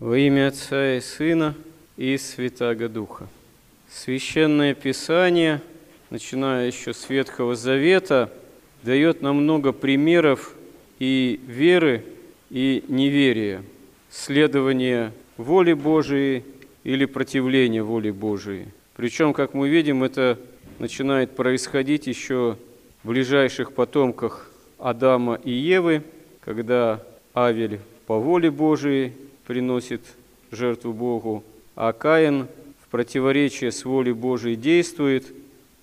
[0.00, 1.54] Во имя Отца и Сына
[1.96, 3.28] и Святаго Духа.
[3.88, 5.62] Священное Писание,
[6.10, 8.32] начиная еще с Ветхого Завета,
[8.82, 10.56] дает нам много примеров
[10.98, 12.04] и веры,
[12.50, 13.62] и неверия,
[14.10, 16.42] следования воли Божией
[16.82, 18.66] или противления воли Божией.
[18.96, 20.40] Причем, как мы видим, это
[20.80, 22.58] начинает происходить еще
[23.04, 26.02] в ближайших потомках Адама и Евы,
[26.40, 27.00] когда
[27.32, 29.12] Авель по воле Божией
[29.46, 30.02] приносит
[30.50, 31.44] жертву Богу,
[31.74, 32.48] а Каин
[32.82, 35.26] в противоречие с волей Божией действует,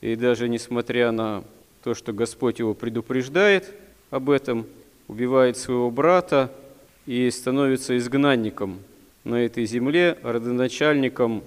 [0.01, 1.43] и даже несмотря на
[1.83, 3.71] то, что Господь его предупреждает
[4.09, 4.65] об этом,
[5.07, 6.51] убивает своего брата
[7.05, 8.79] и становится изгнанником
[9.23, 11.43] на этой земле, родоначальником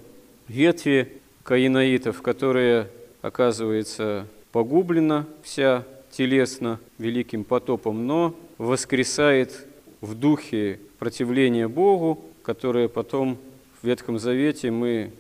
[0.48, 2.88] ветви каинаитов, которая,
[3.22, 9.66] оказывается, погублена вся телесно великим потопом, но воскресает
[10.04, 13.38] в духе противления Богу, которое потом
[13.80, 15.10] в Ветхом Завете мы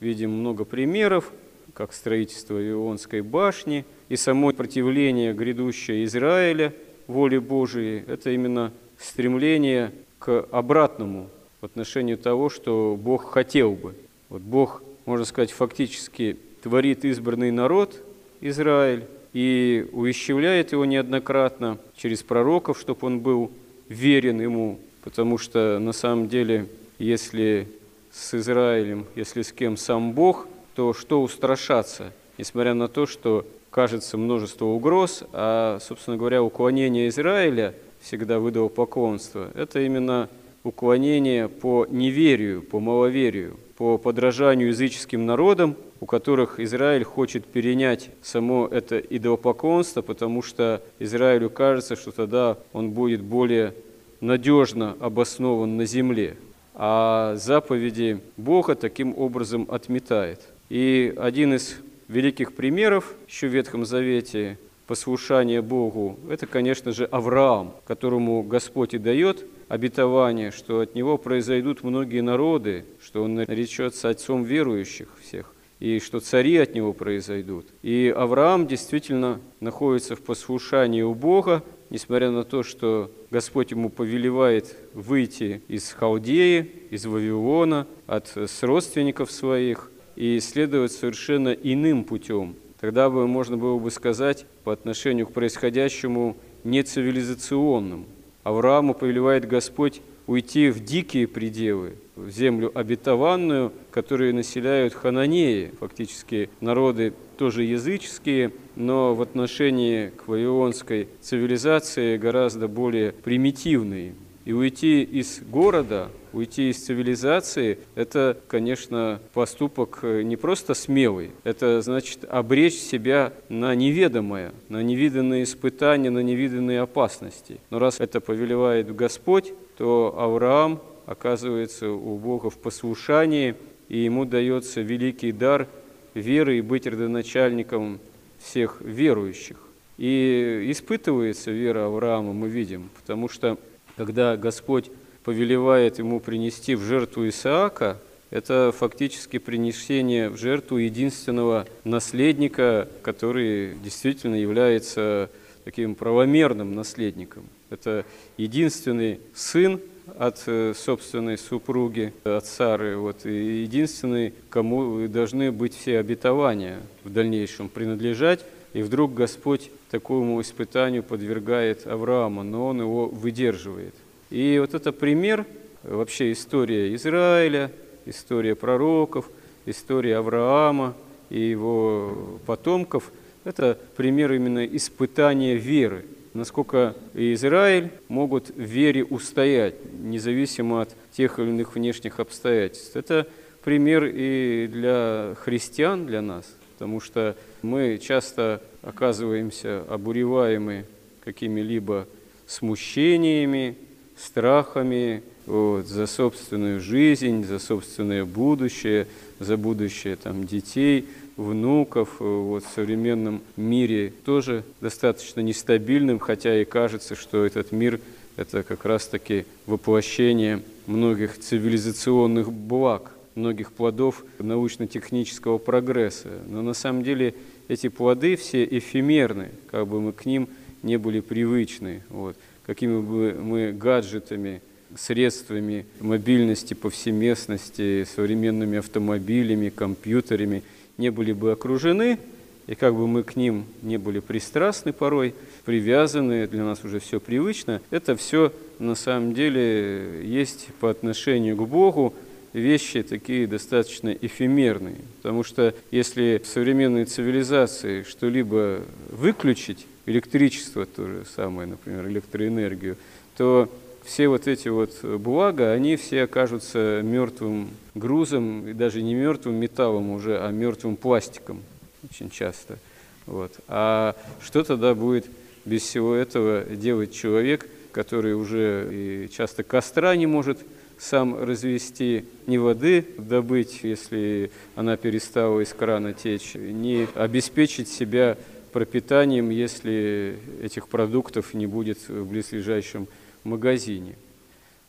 [0.00, 1.30] видим много примеров,
[1.74, 6.74] как строительство Вавилонской башни и само противление грядущее Израиля
[7.06, 8.02] воле Божией.
[8.06, 11.28] Это именно стремление к обратному
[11.60, 13.94] в отношении того, что Бог хотел бы.
[14.30, 18.02] Вот Бог, можно сказать, фактически творит избранный народ
[18.40, 23.50] Израиль и увещевляет его неоднократно через пророков, чтобы он был
[23.90, 26.66] верен ему, потому что на самом деле,
[26.98, 27.68] если
[28.10, 34.16] с Израилем, если с кем сам Бог, то что устрашаться, несмотря на то, что кажется
[34.16, 40.28] множество угроз, а, собственно говоря, уклонение Израиля всегда выдал поклонство, это именно
[40.62, 48.66] уклонение по неверию, по маловерию, по подражанию языческим народам, у которых Израиль хочет перенять само
[48.66, 53.74] это идолопоклонство, потому что Израилю кажется, что тогда он будет более
[54.20, 56.36] надежно обоснован на земле,
[56.74, 60.40] а заповеди Бога таким образом отметает.
[60.68, 61.76] И один из
[62.08, 68.98] великих примеров еще в Ветхом Завете послушания Богу, это, конечно же, Авраам, которому Господь и
[68.98, 76.00] дает обетование, что от него произойдут многие народы, что он наречется отцом верующих всех, и
[76.00, 77.66] что цари от него произойдут.
[77.82, 84.76] И Авраам действительно находится в послушании у Бога, несмотря на то, что Господь ему повелевает
[84.92, 92.56] выйти из Халдеи, из Вавилона, от родственников своих и следовать совершенно иным путем.
[92.80, 98.06] Тогда бы можно было бы сказать по отношению к происходящему нецивилизационным.
[98.42, 107.12] Аврааму повелевает Господь уйти в дикие пределы, в землю обетованную, которую населяют хананеи, фактически народы
[107.36, 114.14] тоже языческие, но в отношении к вавилонской цивилизации гораздо более примитивные.
[114.44, 121.80] И уйти из города, уйти из цивилизации, это, конечно, поступок э, не просто смелый, это
[121.82, 127.60] значит обречь себя на неведомое, на невиданные испытания, на невиданные опасности.
[127.70, 133.54] Но раз это повелевает Господь, то Авраам оказывается у Бога в послушании,
[133.88, 135.66] и ему дается великий дар
[136.14, 137.98] веры и быть родоначальником
[138.38, 139.56] всех верующих.
[139.98, 143.58] И испытывается вера Авраама, мы видим, потому что
[143.96, 144.90] когда Господь
[145.30, 147.98] повелевает ему принести в жертву Исаака,
[148.30, 155.30] это фактически принесение в жертву единственного наследника, который действительно является
[155.62, 157.44] таким правомерным наследником.
[157.70, 158.04] Это
[158.38, 159.80] единственный сын
[160.18, 167.12] от э, собственной супруги, от Сары, вот, и единственный, кому должны быть все обетования в
[167.12, 168.44] дальнейшем принадлежать.
[168.72, 173.94] И вдруг Господь такому испытанию подвергает Авраама, но он его выдерживает.
[174.30, 175.44] И вот это пример,
[175.82, 177.72] вообще история Израиля,
[178.06, 179.28] история пророков,
[179.66, 180.94] история Авраама
[181.30, 183.12] и его потомков,
[183.44, 186.04] это пример именно испытания веры.
[186.32, 192.94] Насколько Израиль могут в вере устоять, независимо от тех или иных внешних обстоятельств.
[192.94, 193.26] Это
[193.64, 200.84] пример и для христиан, для нас, потому что мы часто оказываемся обуреваемы
[201.24, 202.06] какими-либо
[202.46, 203.76] смущениями,
[204.24, 209.06] страхами вот, за собственную жизнь, за собственное будущее,
[209.38, 211.06] за будущее там, детей,
[211.36, 212.20] внуков.
[212.20, 218.00] Вот, в современном мире тоже достаточно нестабильным, хотя и кажется, что этот мир–
[218.36, 226.28] это как раз-таки воплощение многих цивилизационных благ, многих плодов научно-технического прогресса.
[226.48, 227.34] Но на самом деле
[227.68, 230.48] эти плоды все эфемерны, как бы мы к ним
[230.82, 232.02] не были привычны.
[232.08, 232.36] Вот.
[232.66, 234.62] Какими бы мы гаджетами
[234.96, 240.62] средствами мобильности, повсеместности, современными автомобилями, компьютерами
[240.98, 242.18] не были бы окружены,
[242.66, 245.34] и как бы мы к ним не были пристрастны порой,
[245.64, 251.66] привязаны, для нас уже все привычно, это все на самом деле есть по отношению к
[251.66, 252.14] Богу
[252.52, 254.96] вещи такие достаточно эфемерные.
[255.18, 262.96] Потому что если в современной цивилизации что-либо выключить, электричество то же самое, например, электроэнергию,
[263.36, 263.70] то
[264.04, 270.10] все вот эти вот блага, они все окажутся мертвым грузом, и даже не мертвым металлом
[270.10, 271.62] уже, а мертвым пластиком
[272.02, 272.78] очень часто.
[273.26, 273.52] Вот.
[273.68, 275.26] А что тогда будет
[275.64, 280.58] без всего этого делать человек, который уже и часто костра не может
[281.00, 288.36] сам развести, ни воды добыть, если она перестала из крана течь, ни обеспечить себя
[288.72, 293.08] пропитанием, если этих продуктов не будет в близлежащем
[293.44, 294.14] магазине.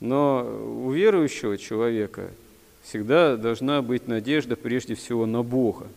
[0.00, 2.30] Но у верующего человека
[2.82, 5.88] всегда должна быть надежда прежде всего на Бога.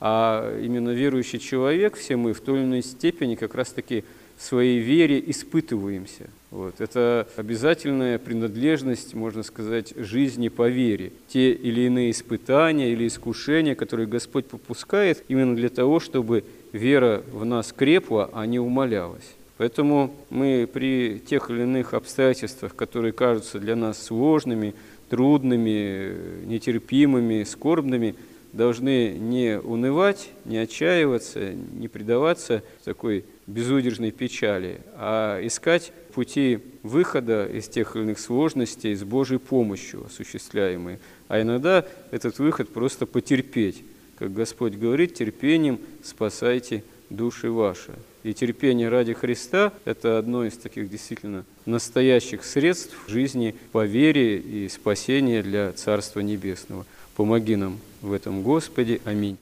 [0.00, 4.04] А именно верующий человек, все мы в той или иной степени как раз-таки
[4.38, 6.30] в своей вере испытываемся.
[6.52, 6.80] Вот.
[6.80, 11.12] Это обязательная принадлежность, можно сказать, жизни по вере.
[11.26, 17.44] Те или иные испытания или искушения, которые Господь попускает, именно для того, чтобы вера в
[17.44, 19.34] нас крепла, а не умолялась.
[19.56, 24.72] Поэтому мы при тех или иных обстоятельствах, которые кажутся для нас сложными,
[25.10, 28.14] трудными, нетерпимыми, скорбными,
[28.52, 37.68] должны не унывать, не отчаиваться, не предаваться такой безудержной печали, а искать пути выхода из
[37.68, 41.00] тех или иных сложностей с Божьей помощью осуществляемые.
[41.28, 43.82] А иногда этот выход просто потерпеть.
[44.18, 47.92] Как Господь говорит, терпением спасайте души ваши.
[48.22, 54.68] И терпение ради Христа– это одно из таких действительно настоящих средств жизни по вере и
[54.68, 56.84] спасения для Царства Небесного.
[57.16, 59.00] Помоги нам в этом, Господи.
[59.04, 59.38] Аминь.